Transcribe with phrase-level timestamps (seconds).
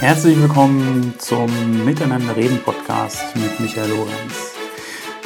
[0.00, 4.54] Herzlich willkommen zum Miteinander reden Podcast mit Michael Lorenz.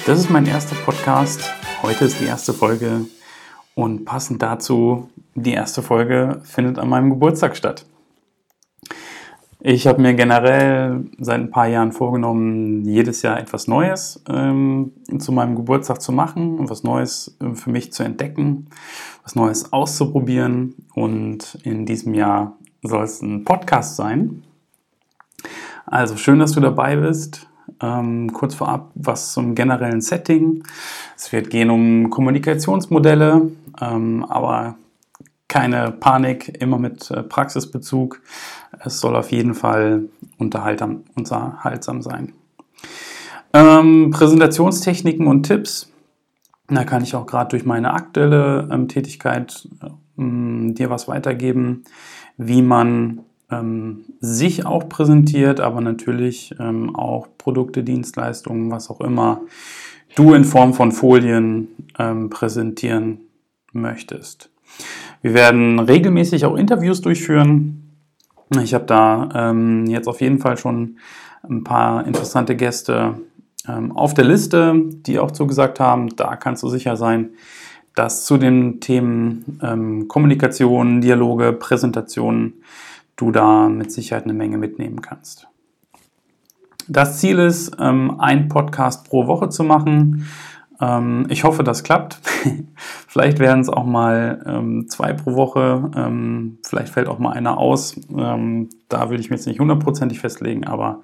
[0.05, 1.49] Das ist mein erster Podcast.
[1.81, 3.03] Heute ist die erste Folge
[3.77, 7.87] und passend dazu, die erste Folge findet an meinem Geburtstag statt.
[9.61, 15.31] Ich habe mir generell seit ein paar Jahren vorgenommen, jedes Jahr etwas Neues ähm, zu
[15.31, 18.71] meinem Geburtstag zu machen, was Neues äh, für mich zu entdecken,
[19.23, 20.75] was Neues auszuprobieren.
[20.95, 24.43] Und in diesem Jahr soll es ein Podcast sein.
[25.87, 27.47] Also schön, dass du dabei bist.
[27.81, 30.63] Ähm, kurz vorab was zum generellen Setting.
[31.17, 34.77] Es wird gehen um Kommunikationsmodelle, ähm, aber
[35.49, 38.21] keine Panik, immer mit äh, Praxisbezug.
[38.85, 40.05] Es soll auf jeden Fall
[40.39, 42.33] unterhaltsam, unterhaltsam sein.
[43.53, 45.91] Ähm, Präsentationstechniken und Tipps.
[46.69, 49.69] Da kann ich auch gerade durch meine aktuelle ähm, Tätigkeit
[50.19, 51.85] ähm, dir was weitergeben,
[52.37, 59.43] wie man ähm, sich auch präsentiert, aber natürlich ähm, auch Produkte, Dienstleistungen, was auch immer
[60.15, 63.21] du in Form von Folien ähm, präsentieren
[63.73, 64.51] möchtest.
[65.23, 67.97] Wir werden regelmäßig auch Interviews durchführen.
[68.63, 70.99] Ich habe da ähm, jetzt auf jeden Fall schon
[71.43, 73.21] ein paar interessante Gäste
[73.69, 74.75] ähm, auf der Liste,
[75.07, 76.15] die auch zugesagt haben.
[76.17, 77.31] Da kannst du sicher sein,
[77.95, 82.55] dass zu den Themen ähm, Kommunikation, Dialoge, Präsentationen
[83.17, 85.49] du da mit Sicherheit eine Menge mitnehmen kannst.
[86.89, 90.27] Das Ziel ist, ähm, ein Podcast pro Woche zu machen.
[90.81, 92.19] Ähm, ich hoffe, das klappt.
[93.09, 95.91] vielleicht werden es auch mal ähm, zwei pro Woche.
[95.97, 97.99] Ähm, vielleicht fällt auch mal einer aus.
[98.15, 101.01] Ähm, da will ich mich jetzt nicht hundertprozentig festlegen, aber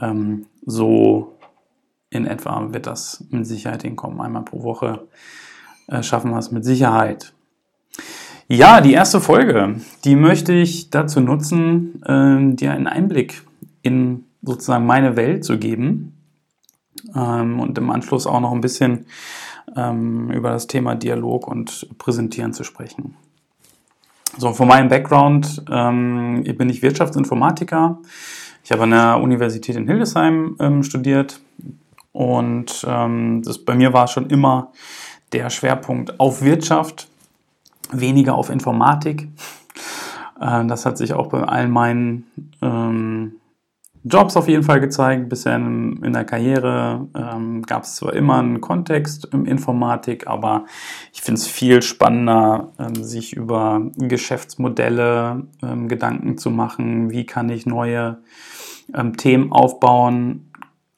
[0.00, 1.36] ähm, so
[2.08, 4.20] in etwa wird das mit Sicherheit hinkommen.
[4.20, 5.06] Einmal pro Woche
[5.88, 7.34] äh, schaffen wir es mit Sicherheit.
[8.52, 13.44] Ja, die erste Folge, die möchte ich dazu nutzen, äh, dir einen Einblick
[13.82, 16.20] in sozusagen meine Welt zu geben
[17.14, 19.06] ähm, und im Anschluss auch noch ein bisschen
[19.76, 23.14] ähm, über das Thema Dialog und Präsentieren zu sprechen.
[24.36, 28.00] So, von meinem Background ähm, bin ich Wirtschaftsinformatiker.
[28.64, 31.40] Ich habe an der Universität in Hildesheim ähm, studiert
[32.10, 34.72] und ähm, das, bei mir war schon immer
[35.32, 37.09] der Schwerpunkt auf Wirtschaft
[37.92, 39.28] weniger auf Informatik.
[40.40, 42.26] Äh, das hat sich auch bei allen meinen
[42.62, 43.32] ähm,
[44.02, 45.28] Jobs auf jeden Fall gezeigt.
[45.28, 50.64] Bisher in, in der Karriere ähm, gab es zwar immer einen Kontext im Informatik, aber
[51.12, 57.10] ich finde es viel spannender, ähm, sich über Geschäftsmodelle ähm, Gedanken zu machen.
[57.10, 58.18] Wie kann ich neue
[58.94, 60.50] ähm, Themen aufbauen?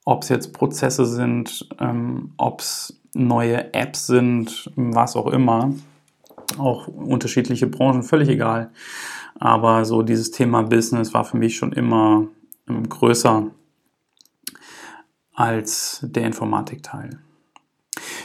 [0.05, 5.73] Ob es jetzt Prozesse sind, ähm, ob es neue Apps sind, was auch immer
[6.59, 8.71] auch unterschiedliche Branchen, völlig egal.
[9.39, 12.27] Aber so dieses Thema Business war für mich schon immer
[12.69, 13.47] ähm, größer
[15.35, 17.19] als der Informatikteil.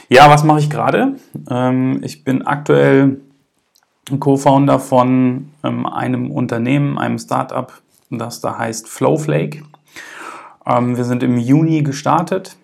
[0.08, 1.16] Ja, was mache ich gerade?
[1.50, 3.20] Ähm, ich bin aktuell
[4.20, 7.72] Co-Founder von ähm, einem Unternehmen, einem Startup,
[8.10, 9.64] das da heißt Flowflake.
[10.64, 12.56] wir sind im Juni gestartet.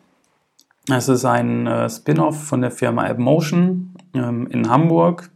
[0.89, 5.31] Es ist ein äh, Spin-off von der Firma AppMotion in Hamburg.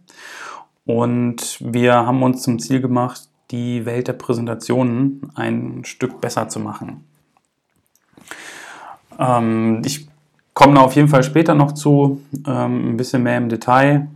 [0.89, 6.61] Und wir haben uns zum Ziel gemacht, die Welt der Präsentationen ein Stück besser zu
[6.61, 7.05] machen.
[9.19, 10.09] Ähm, ich
[10.55, 14.09] komme da auf jeden Fall später noch zu, ähm, ein bisschen mehr im Detail.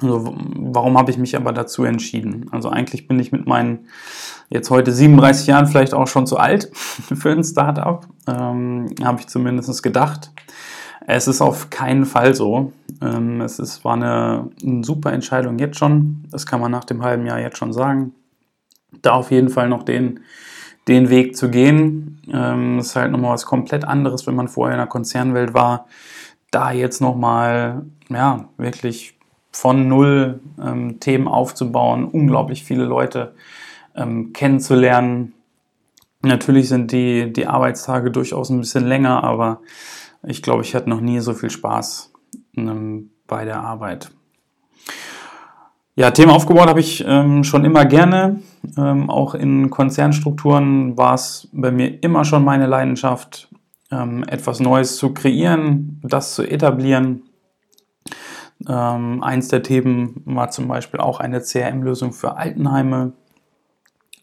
[0.00, 2.46] Also, warum habe ich mich aber dazu entschieden?
[2.50, 3.80] Also eigentlich bin ich mit meinen
[4.48, 9.26] jetzt heute 37 Jahren vielleicht auch schon zu alt für ein Startup, ähm, habe ich
[9.26, 10.30] zumindest gedacht.
[11.06, 12.72] Es ist auf keinen Fall so.
[13.02, 16.24] Ähm, es ist, war eine, eine, super Entscheidung jetzt schon.
[16.30, 18.12] Das kann man nach dem halben Jahr jetzt schon sagen.
[19.02, 20.20] Da auf jeden Fall noch den,
[20.88, 22.22] den Weg zu gehen.
[22.32, 25.86] Ähm, ist halt nochmal was komplett anderes, wenn man vorher in der Konzernwelt war.
[26.50, 29.18] Da jetzt nochmal, ja, wirklich
[29.52, 33.34] von null ähm, Themen aufzubauen, unglaublich viele Leute
[33.94, 35.34] ähm, kennenzulernen.
[36.22, 39.60] Natürlich sind die, die Arbeitstage durchaus ein bisschen länger, aber
[40.26, 42.12] ich glaube, ich hatte noch nie so viel Spaß
[42.56, 44.10] ähm, bei der Arbeit.
[45.96, 48.40] Ja, Thema aufgebaut habe ich ähm, schon immer gerne.
[48.76, 53.48] Ähm, auch in Konzernstrukturen war es bei mir immer schon meine Leidenschaft,
[53.92, 57.22] ähm, etwas Neues zu kreieren, das zu etablieren.
[58.66, 63.12] Ähm, eins der Themen war zum Beispiel auch eine CRM-Lösung für Altenheime.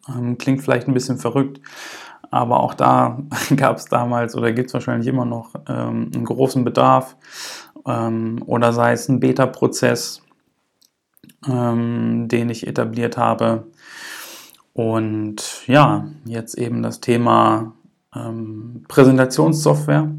[0.10, 1.62] Ähm, klingt vielleicht ein bisschen verrückt,
[2.32, 3.20] aber auch da
[3.56, 7.18] gab es damals oder gibt es wahrscheinlich immer noch ähm, einen großen Bedarf.
[7.86, 10.22] Ähm, oder sei es ein Beta-Prozess,
[11.48, 13.68] ähm, den ich etabliert habe.
[14.74, 17.74] Und ja, jetzt eben das Thema
[18.16, 20.12] ähm, Präsentationssoftware.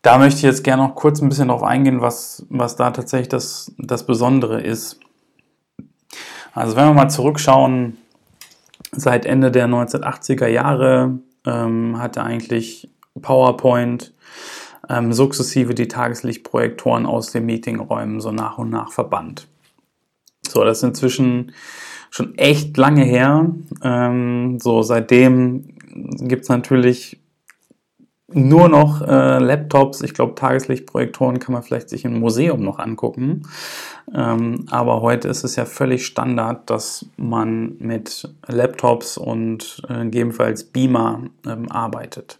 [0.00, 3.28] Da möchte ich jetzt gerne noch kurz ein bisschen darauf eingehen, was, was da tatsächlich
[3.28, 5.00] das, das Besondere ist.
[6.52, 7.98] Also wenn wir mal zurückschauen,
[8.96, 14.14] seit Ende der 1980er Jahre ähm, hatte eigentlich PowerPoint
[14.88, 19.48] ähm, sukzessive die Tageslichtprojektoren aus den Meetingräumen so nach und nach verbannt.
[20.46, 21.52] So, das ist inzwischen
[22.10, 23.50] schon echt lange her.
[23.82, 25.76] Ähm, so, seitdem
[26.20, 27.20] gibt es natürlich
[28.34, 30.02] nur noch äh, Laptops.
[30.02, 33.42] Ich glaube, Tageslichtprojektoren kann man vielleicht sich im Museum noch angucken.
[34.14, 40.64] Ähm, aber heute ist es ja völlig Standard, dass man mit Laptops und äh, gegebenenfalls
[40.64, 42.38] Beamer ähm, arbeitet.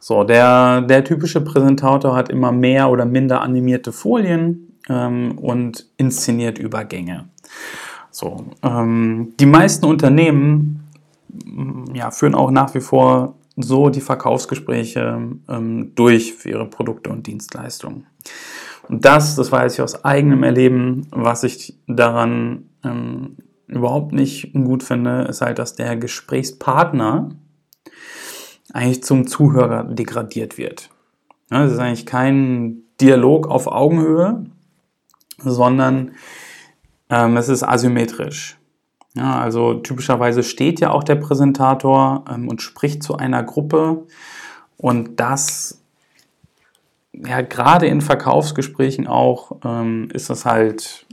[0.00, 6.58] So, der, der typische Präsentator hat immer mehr oder minder animierte Folien ähm, und inszeniert
[6.58, 7.28] Übergänge.
[8.10, 10.84] So, ähm, die meisten Unternehmen
[11.94, 17.26] ja, führen auch nach wie vor so die Verkaufsgespräche ähm, durch für ihre Produkte und
[17.26, 18.06] Dienstleistungen.
[18.88, 24.82] Und das, das weiß ich aus eigenem Erleben, was ich daran ähm, überhaupt nicht gut
[24.82, 27.30] finde, ist halt, dass der Gesprächspartner
[28.72, 30.90] eigentlich zum Zuhörer degradiert wird.
[31.50, 34.44] Ja, es ist eigentlich kein Dialog auf Augenhöhe,
[35.38, 36.12] sondern
[37.10, 38.57] ähm, es ist asymmetrisch.
[39.14, 44.06] Ja, also typischerweise steht ja auch der Präsentator ähm, und spricht zu einer Gruppe
[44.76, 45.82] und das
[47.12, 51.06] ja gerade in Verkaufsgesprächen auch ähm, ist das halt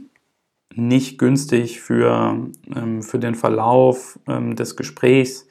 [0.76, 2.38] nicht günstig für,
[2.76, 5.48] ähm, für den Verlauf ähm, des Gesprächs,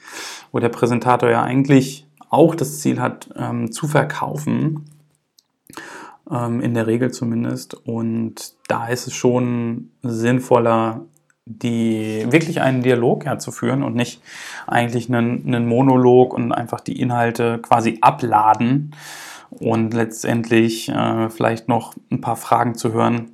[0.53, 4.85] wo der Präsentator ja eigentlich auch das Ziel hat, ähm, zu verkaufen,
[6.31, 7.75] ähm, in der Regel zumindest.
[7.87, 11.07] Und da ist es schon sinnvoller,
[11.47, 14.23] die wirklich einen Dialog ja, zu führen und nicht
[14.67, 18.95] eigentlich einen, einen Monolog und einfach die Inhalte quasi abladen
[19.51, 23.33] und letztendlich äh, vielleicht noch ein paar Fragen zu hören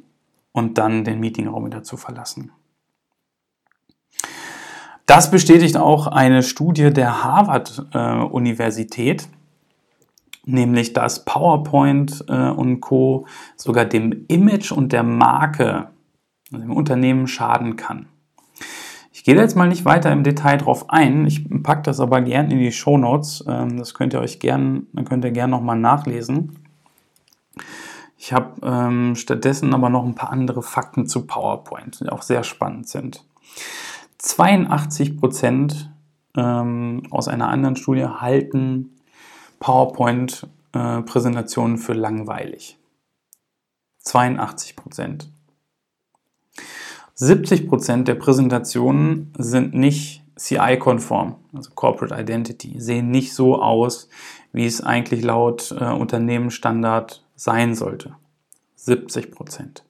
[0.53, 2.51] und dann den Meetingraum wieder zu verlassen.
[5.07, 9.27] Das bestätigt auch eine Studie der Harvard-Universität, äh,
[10.47, 13.27] nämlich dass PowerPoint äh, und Co.
[13.57, 15.91] sogar dem Image und der Marke
[16.53, 18.07] also dem Unternehmen schaden kann.
[19.13, 21.27] Ich gehe jetzt mal nicht weiter im Detail drauf ein.
[21.27, 23.45] Ich packe das aber gern in die Show Notes.
[23.47, 26.59] Ähm, das könnt ihr euch gern, dann könnt ihr gern nochmal nachlesen.
[28.17, 32.45] Ich habe ähm, stattdessen aber noch ein paar andere Fakten zu PowerPoint, die auch sehr
[32.45, 33.25] spannend sind.
[34.19, 35.91] 82 Prozent
[36.37, 38.97] ähm, aus einer anderen Studie halten
[39.59, 42.79] PowerPoint-Präsentationen äh, für langweilig.
[43.99, 45.31] 82 Prozent.
[47.21, 54.09] 70 Prozent der Präsentationen sind nicht CI-konform, also Corporate Identity, sehen nicht so aus,
[54.55, 58.17] wie es eigentlich laut äh, Unternehmensstandard sein sollte.
[58.77, 59.85] 70 Prozent.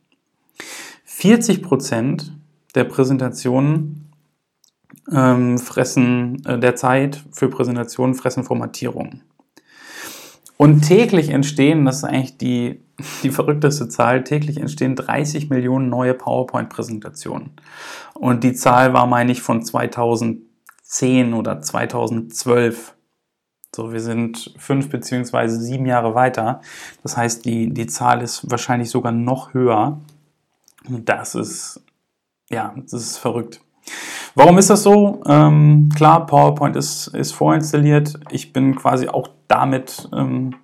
[1.04, 2.32] 40 Prozent
[2.74, 4.10] der Präsentationen
[5.12, 9.22] ähm, fressen äh, der Zeit für Präsentationen fressen Formatierungen.
[10.60, 12.82] Und täglich entstehen, das ist eigentlich die,
[13.22, 17.52] die verrückteste Zahl, täglich entstehen 30 Millionen neue PowerPoint-Präsentationen.
[18.12, 22.94] Und die Zahl war, meine ich, von 2010 oder 2012.
[23.74, 26.60] So, wir sind fünf beziehungsweise sieben Jahre weiter.
[27.02, 29.98] Das heißt, die, die Zahl ist wahrscheinlich sogar noch höher.
[30.86, 31.82] Und das ist,
[32.50, 33.62] ja, das ist verrückt.
[34.34, 35.22] Warum ist das so?
[35.26, 38.18] Ähm, klar, PowerPoint ist, ist vorinstalliert.
[38.30, 40.54] Ich bin quasi auch damit ähm,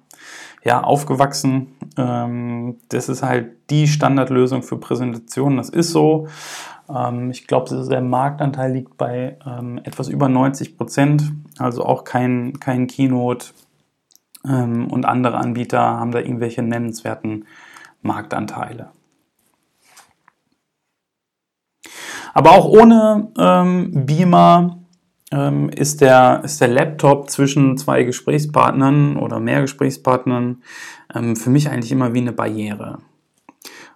[0.65, 1.75] ja, aufgewachsen.
[1.97, 5.59] Ähm, das ist halt die Standardlösung für Präsentationen.
[5.59, 6.29] Das ist so.
[6.89, 11.33] Ähm, ich glaube, der Marktanteil liegt bei ähm, etwas über 90 Prozent.
[11.59, 13.47] Also auch kein, kein Keynote
[14.45, 17.47] ähm, und andere Anbieter haben da irgendwelche nennenswerten
[18.03, 18.91] Marktanteile.
[22.37, 24.85] Aber auch ohne ähm, Beamer
[25.33, 30.63] ähm, ist, der, ist der Laptop zwischen zwei Gesprächspartnern oder mehr Gesprächspartnern
[31.15, 32.99] ähm, für mich eigentlich immer wie eine Barriere.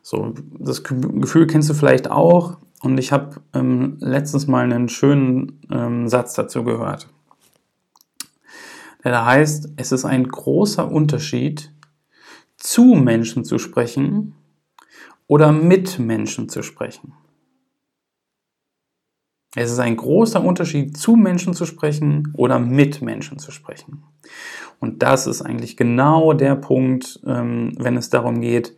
[0.00, 2.56] So, das Gefühl kennst du vielleicht auch.
[2.80, 7.08] Und ich habe ähm, letztens mal einen schönen ähm, Satz dazu gehört.
[9.04, 11.74] Der da heißt, es ist ein großer Unterschied,
[12.56, 14.34] zu Menschen zu sprechen
[15.26, 17.12] oder mit Menschen zu sprechen.
[19.54, 24.04] Es ist ein großer Unterschied, zu Menschen zu sprechen oder mit Menschen zu sprechen.
[24.78, 28.76] Und das ist eigentlich genau der Punkt, ähm, wenn es darum geht,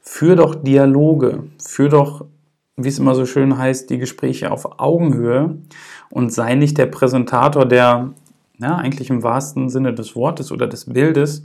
[0.00, 2.26] führ doch Dialoge, führ doch
[2.78, 5.58] wie es immer so schön heißt, die Gespräche auf Augenhöhe
[6.10, 8.14] und sei nicht der Präsentator, der
[8.58, 11.42] ja, eigentlich im wahrsten Sinne des Wortes oder des Bildes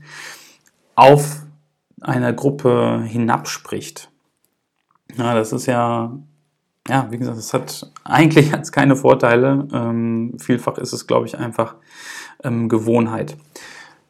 [0.95, 1.43] auf
[2.01, 4.11] eine Gruppe hinabspricht.
[5.17, 6.17] Ja, das ist ja,
[6.87, 9.67] ja, wie gesagt, es hat eigentlich hat's keine Vorteile.
[9.73, 11.75] Ähm, vielfach ist es, glaube ich, einfach
[12.43, 13.37] ähm, Gewohnheit.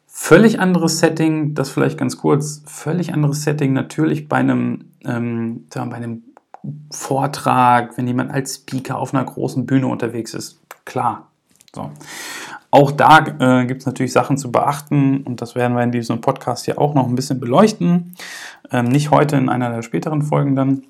[0.06, 5.80] Völlig anderes Setting, das vielleicht ganz kurz, völlig anderes Setting natürlich bei einem, ähm, bei
[5.80, 6.22] einem
[6.90, 10.60] Vortrag, wenn jemand als Speaker auf einer großen Bühne unterwegs ist.
[10.84, 11.30] Klar.
[11.74, 11.90] So.
[12.70, 16.20] Auch da äh, gibt es natürlich Sachen zu beachten und das werden wir in diesem
[16.20, 18.14] Podcast hier auch noch ein bisschen beleuchten.
[18.70, 20.82] Ähm, nicht heute in einer der späteren Folgen dann.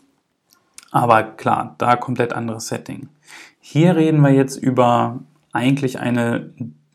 [0.94, 3.08] Aber klar, da komplett anderes Setting.
[3.58, 5.18] Hier reden wir jetzt über
[5.52, 6.52] eigentlich eine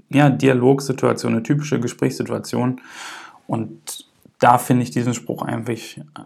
[0.07, 2.79] ja, Dialogsituation, eine typische Gesprächssituation.
[3.45, 4.05] Und
[4.39, 5.73] da finde ich diesen Spruch einfach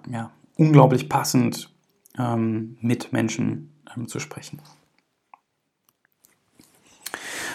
[0.08, 1.72] ja, unglaublich passend,
[2.20, 4.62] ähm, mit Menschen ähm, zu sprechen.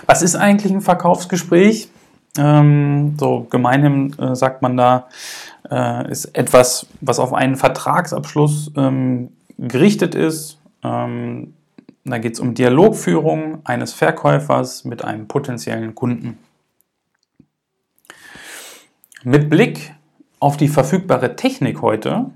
[0.06, 1.90] Was ist eigentlich ein Verkaufsgespräch?
[2.36, 5.06] Ähm, so gemeinhin äh, sagt man da,
[5.70, 10.58] äh, ist etwas, was auf einen Vertragsabschluss ähm, gerichtet ist.
[10.82, 11.54] Ähm,
[12.04, 16.38] da geht es um Dialogführung eines Verkäufers mit einem potenziellen Kunden.
[19.24, 19.94] Mit Blick
[20.40, 22.30] auf die verfügbare Technik heute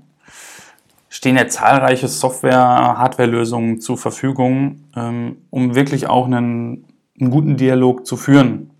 [1.09, 6.85] stehen ja zahlreiche Software-, Hardware-Lösungen zur Verfügung, ähm, um wirklich auch einen,
[7.19, 8.71] einen guten Dialog zu führen.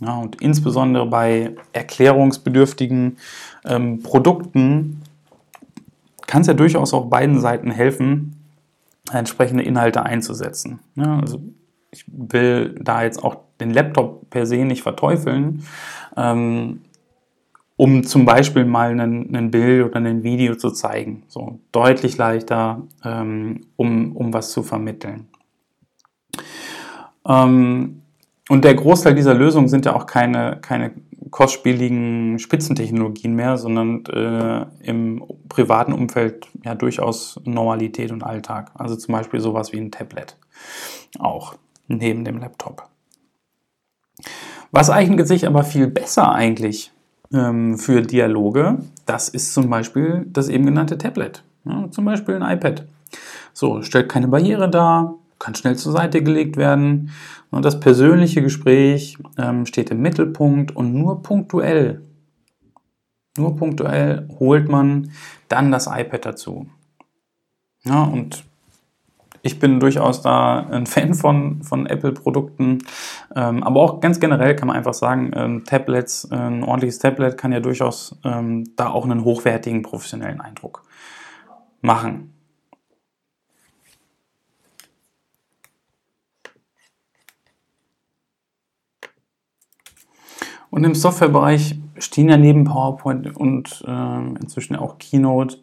[0.00, 3.16] Ja, und insbesondere bei erklärungsbedürftigen
[3.64, 5.02] ähm, Produkten
[6.26, 8.36] kann es ja durchaus auch beiden Seiten helfen,
[9.12, 10.80] entsprechende Inhalte einzusetzen.
[10.96, 11.40] Ja, also
[11.90, 15.62] ich will da jetzt auch den Laptop per se nicht verteufeln,
[16.16, 16.82] ähm,
[17.76, 21.24] um zum Beispiel mal ein Bild oder ein Video zu zeigen.
[21.28, 25.28] So deutlich leichter, ähm, um, um was zu vermitteln.
[27.26, 28.02] Ähm,
[28.48, 30.92] und der Großteil dieser Lösungen sind ja auch keine, keine
[31.30, 38.70] kostspieligen Spitzentechnologien mehr, sondern äh, im privaten Umfeld ja durchaus Normalität und Alltag.
[38.74, 40.36] Also zum Beispiel sowas wie ein Tablet.
[41.18, 41.54] Auch
[41.88, 42.88] neben dem Laptop.
[44.70, 46.92] Was eignet sich aber viel besser eigentlich
[47.32, 48.78] ähm, für Dialoge?
[49.06, 51.42] Das ist zum Beispiel das eben genannte Tablet.
[51.64, 52.86] Ja, zum Beispiel ein iPad.
[53.52, 57.10] So, stellt keine Barriere dar, kann schnell zur Seite gelegt werden.
[57.50, 62.02] Und das persönliche Gespräch ähm, steht im Mittelpunkt und nur punktuell,
[63.36, 65.10] nur punktuell holt man
[65.48, 66.66] dann das iPad dazu.
[67.84, 68.44] Ja, und
[69.42, 72.78] ich bin durchaus da ein Fan von, von Apple-Produkten,
[73.34, 77.52] ähm, aber auch ganz generell kann man einfach sagen, ähm, Tablets, ein ordentliches Tablet kann
[77.52, 80.82] ja durchaus ähm, da auch einen hochwertigen professionellen Eindruck
[81.80, 82.35] machen.
[90.76, 95.56] Und im Softwarebereich stehen ja neben PowerPoint und äh, inzwischen auch Keynote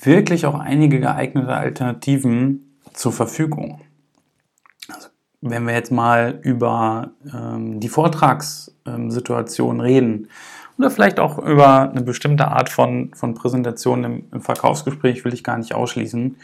[0.00, 3.82] wirklich auch einige geeignete Alternativen zur Verfügung.
[4.88, 5.08] Also,
[5.42, 10.28] wenn wir jetzt mal über ähm, die Vortragssituation reden
[10.78, 15.44] oder vielleicht auch über eine bestimmte Art von, von Präsentation im, im Verkaufsgespräch, will ich
[15.44, 16.36] gar nicht ausschließen,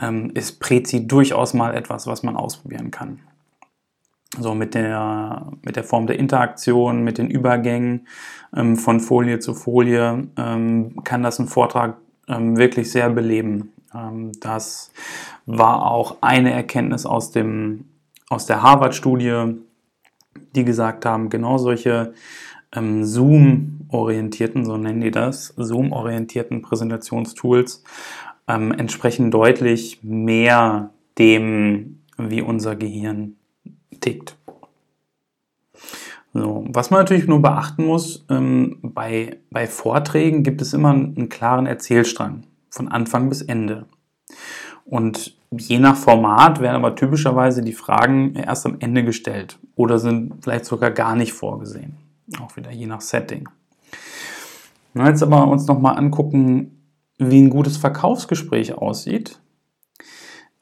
[0.00, 3.20] ähm, ist Prezi durchaus mal etwas, was man ausprobieren kann
[4.38, 8.06] so mit der, mit der Form der Interaktion, mit den Übergängen
[8.54, 11.96] ähm, von Folie zu Folie, ähm, kann das einen Vortrag
[12.28, 13.72] ähm, wirklich sehr beleben.
[13.94, 14.90] Ähm, das
[15.46, 17.84] war auch eine Erkenntnis aus, dem,
[18.28, 19.54] aus der Harvard-Studie,
[20.54, 22.14] die gesagt haben, genau solche
[22.74, 27.84] ähm, Zoom-orientierten, so nennen die das, Zoom-orientierten Präsentationstools
[28.48, 33.36] ähm, entsprechen deutlich mehr dem, wie unser Gehirn
[34.00, 34.36] tickt.
[36.32, 41.28] So, was man natürlich nur beachten muss, ähm, bei, bei Vorträgen gibt es immer einen
[41.28, 43.86] klaren Erzählstrang von Anfang bis Ende.
[44.84, 50.34] Und je nach Format werden aber typischerweise die Fragen erst am Ende gestellt oder sind
[50.42, 51.96] vielleicht sogar gar nicht vorgesehen.
[52.40, 53.48] Auch wieder je nach Setting.
[54.92, 56.82] Wenn wir jetzt aber uns nochmal angucken,
[57.18, 59.40] wie ein gutes Verkaufsgespräch aussieht,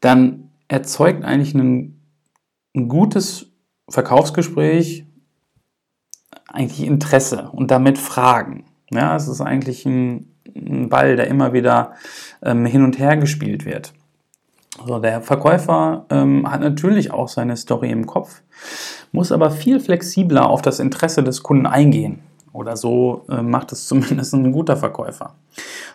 [0.01, 2.01] dann erzeugt eigentlich ein
[2.75, 3.47] ein gutes
[3.89, 5.07] Verkaufsgespräch
[6.47, 8.65] eigentlich Interesse und damit Fragen.
[8.91, 11.93] Ja, es ist eigentlich ein, ein Ball, der immer wieder
[12.43, 13.93] ähm, hin und her gespielt wird.
[14.79, 18.43] Also der Verkäufer ähm, hat natürlich auch seine Story im Kopf,
[19.13, 22.21] muss aber viel flexibler auf das Interesse des Kunden eingehen.
[22.53, 25.35] Oder so äh, macht es zumindest ein guter Verkäufer.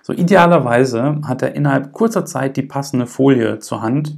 [0.01, 4.17] So idealerweise hat er innerhalb kurzer Zeit die passende Folie zur Hand,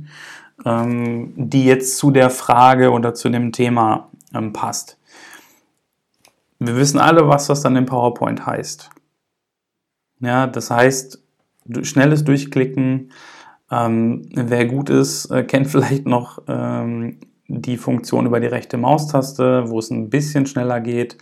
[0.66, 4.98] ähm, die jetzt zu der Frage oder zu dem Thema ähm, passt.
[6.60, 8.90] Wir wissen alle, was das dann im PowerPoint heißt.
[10.20, 11.22] Ja, das heißt,
[11.82, 13.12] schnelles Durchklicken.
[13.72, 19.70] Ähm, wer gut ist, äh, kennt vielleicht noch ähm, die Funktion über die rechte Maustaste,
[19.70, 21.18] wo es ein bisschen schneller geht.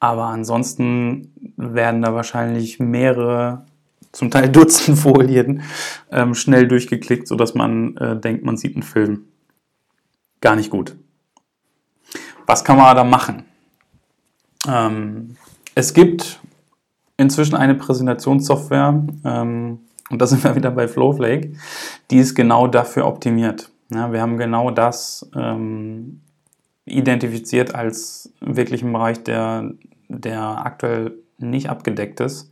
[0.00, 3.66] Aber ansonsten werden da wahrscheinlich mehrere,
[4.12, 5.62] zum Teil Dutzend Folien
[6.10, 9.24] ähm, schnell durchgeklickt, sodass man äh, denkt, man sieht einen Film.
[10.40, 10.96] Gar nicht gut.
[12.46, 13.44] Was kann man da machen?
[14.68, 15.36] Ähm,
[15.74, 16.40] es gibt
[17.16, 21.54] inzwischen eine Präsentationssoftware, ähm, und da sind wir wieder bei Flowflake,
[22.10, 23.70] die ist genau dafür optimiert.
[23.90, 26.20] Ja, wir haben genau das ähm,
[26.84, 29.72] identifiziert als wirklich ein Bereich, der,
[30.08, 32.50] der aktuell nicht abgedeckt ist.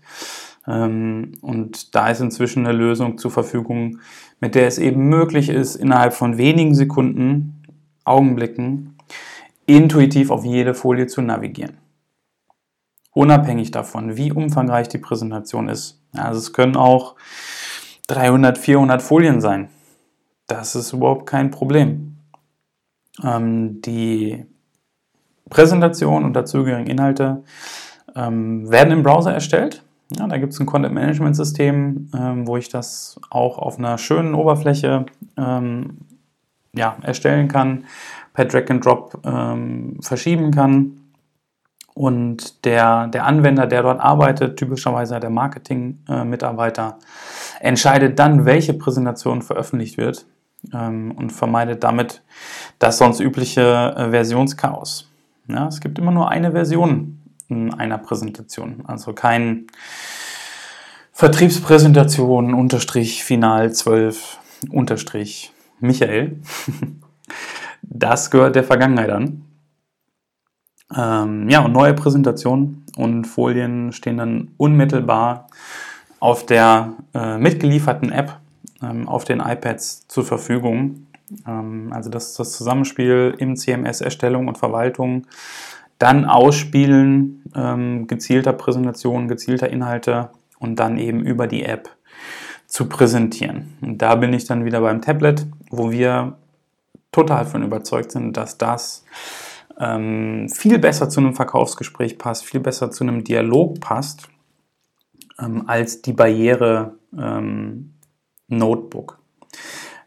[0.71, 3.99] Ähm, und da ist inzwischen eine Lösung zur Verfügung,
[4.41, 7.62] mit der es eben möglich ist, innerhalb von wenigen Sekunden,
[8.05, 8.97] Augenblicken,
[9.67, 11.81] intuitiv auf jede Folie zu navigieren
[13.12, 16.00] unabhängig davon, wie umfangreich die Präsentation ist.
[16.12, 17.17] Also es können auch
[18.09, 19.69] 300, 400 Folien sein.
[20.47, 22.17] Das ist überhaupt kein Problem.
[23.23, 24.47] Ähm, die
[25.49, 27.45] Präsentation und dazugehörigen Inhalte
[28.15, 29.85] ähm, werden im Browser erstellt.
[30.17, 33.97] Ja, da gibt es ein Content Management System, ähm, wo ich das auch auf einer
[33.97, 35.99] schönen Oberfläche ähm,
[36.75, 37.85] ja, erstellen kann,
[38.33, 41.00] per Drag and Drop ähm, verschieben kann
[41.95, 46.99] und der, der Anwender, der dort arbeitet, typischerweise der Marketing-Mitarbeiter,
[47.61, 50.26] entscheidet dann, welche Präsentation veröffentlicht wird
[50.73, 52.23] ähm, und vermeidet damit
[52.78, 55.08] das sonst übliche äh, Versionschaos.
[55.49, 57.20] Ja, es gibt immer nur eine Version
[57.50, 59.67] einer Präsentation, also kein
[61.13, 64.39] Vertriebspräsentation unterstrich Final 12
[64.71, 66.39] unterstrich Michael.
[67.82, 69.43] Das gehört der Vergangenheit an.
[70.97, 75.49] Ähm, ja, und neue Präsentationen und Folien stehen dann unmittelbar
[76.19, 78.39] auf der äh, mitgelieferten App
[78.82, 81.06] ähm, auf den iPads zur Verfügung.
[81.47, 85.26] Ähm, also das ist das Zusammenspiel im CMS Erstellung und Verwaltung,
[86.00, 91.91] dann Ausspielen ähm, gezielter Präsentationen, gezielter Inhalte und dann eben über die App
[92.67, 93.76] zu präsentieren.
[93.82, 96.39] Und da bin ich dann wieder beim Tablet, wo wir
[97.13, 99.04] total von überzeugt sind, dass das
[99.78, 104.28] ähm, viel besser zu einem Verkaufsgespräch passt, viel besser zu einem Dialog passt,
[105.39, 107.93] ähm, als die Barriere ähm,
[108.49, 109.19] Notebook.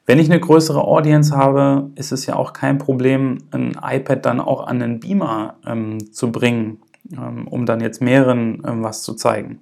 [0.05, 4.41] Wenn ich eine größere Audience habe, ist es ja auch kein Problem, ein iPad dann
[4.41, 6.81] auch an den Beamer ähm, zu bringen,
[7.13, 9.61] ähm, um dann jetzt mehreren ähm, was zu zeigen.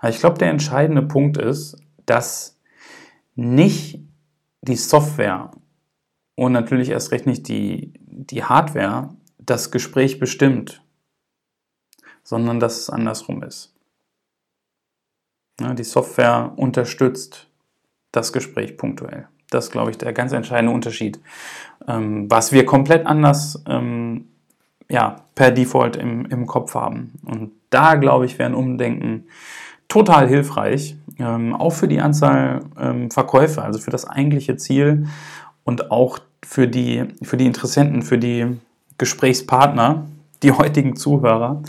[0.00, 2.58] Aber ich glaube, der entscheidende Punkt ist, dass
[3.34, 4.00] nicht
[4.60, 5.52] die Software
[6.34, 10.82] und natürlich erst recht nicht die, die Hardware das Gespräch bestimmt,
[12.22, 13.74] sondern dass es andersrum ist.
[15.60, 17.48] Ja, die Software unterstützt
[18.12, 19.28] das Gespräch punktuell.
[19.50, 21.20] Das ist, glaube ich, der ganz entscheidende Unterschied,
[21.86, 24.26] ähm, was wir komplett anders ähm,
[24.88, 27.14] ja, per Default im, im Kopf haben.
[27.24, 29.24] Und da, glaube ich, wäre ein Umdenken
[29.88, 35.06] total hilfreich, ähm, auch für die Anzahl ähm, Verkäufe, also für das eigentliche Ziel
[35.64, 38.58] und auch für die, für die Interessenten, für die
[38.98, 40.06] Gesprächspartner,
[40.42, 41.62] die heutigen Zuhörer,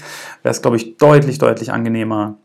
[0.44, 2.36] wäre es, glaube ich, deutlich, deutlich angenehmer,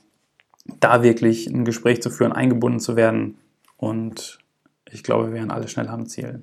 [0.80, 3.36] da wirklich ein Gespräch zu führen, eingebunden zu werden.
[3.76, 4.38] Und
[4.94, 6.42] ich glaube, wir wären alle schnell am Ziel.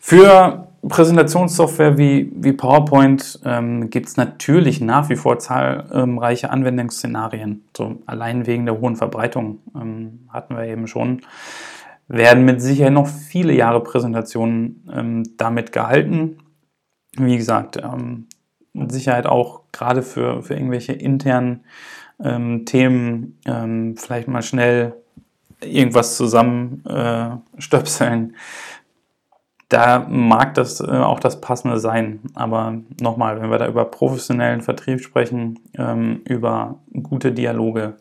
[0.00, 7.64] Für Präsentationssoftware wie, wie PowerPoint ähm, gibt es natürlich nach wie vor zahlreiche Anwendungsszenarien.
[7.76, 11.20] So allein wegen der hohen Verbreitung ähm, hatten wir eben schon.
[12.08, 16.38] Werden mit Sicherheit noch viele Jahre Präsentationen ähm, damit gehalten
[17.16, 18.26] wie gesagt, ähm,
[18.72, 21.64] mit Sicherheit auch gerade für, für irgendwelche internen
[22.22, 24.99] ähm, Themen ähm, vielleicht mal schnell
[25.62, 28.30] irgendwas zusammenstöpseln.
[28.30, 28.34] Äh,
[29.70, 32.20] da mag das äh, auch das Passende sein.
[32.34, 37.96] Aber nochmal, wenn wir da über professionellen Vertrieb sprechen, ähm, über gute Dialoge,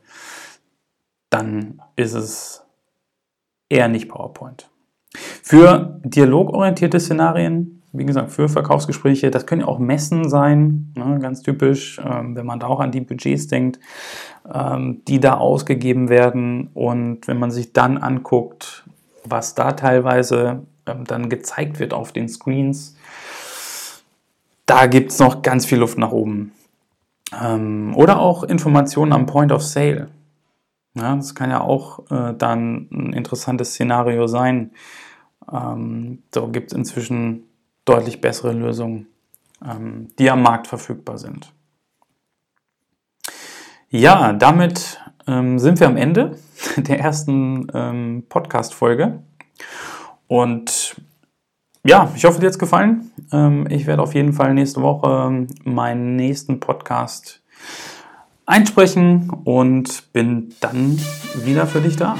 [1.29, 2.65] dann ist es
[3.69, 4.67] eher nicht PowerPoint.
[5.43, 11.41] Für dialogorientierte Szenarien wie gesagt, für Verkaufsgespräche, das können ja auch Messen sein, ne, ganz
[11.41, 13.79] typisch, ähm, wenn man da auch an die Budgets denkt,
[14.53, 16.69] ähm, die da ausgegeben werden.
[16.73, 18.83] Und wenn man sich dann anguckt,
[19.25, 22.95] was da teilweise ähm, dann gezeigt wird auf den Screens,
[24.65, 26.51] da gibt es noch ganz viel Luft nach oben.
[27.41, 30.09] Ähm, oder auch Informationen am Point of Sale.
[30.93, 34.71] Ja, das kann ja auch äh, dann ein interessantes Szenario sein.
[35.51, 37.48] Ähm, so gibt es inzwischen
[37.89, 39.07] deutlich bessere Lösungen,
[39.65, 41.51] ähm, die am Markt verfügbar sind.
[43.89, 46.37] Ja, damit ähm, sind wir am Ende
[46.77, 49.23] der ersten ähm, Podcast-Folge.
[50.27, 50.95] Und
[51.83, 53.11] ja, ich hoffe, dir hat es gefallen.
[53.31, 57.41] Ähm, ich werde auf jeden Fall nächste Woche ähm, meinen nächsten Podcast
[58.45, 60.99] einsprechen und bin dann
[61.43, 62.15] wieder für dich da.